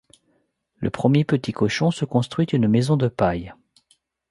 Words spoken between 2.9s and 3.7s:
de paille.